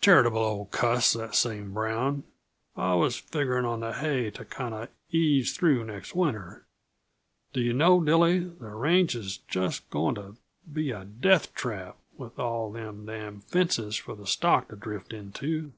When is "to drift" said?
14.70-15.12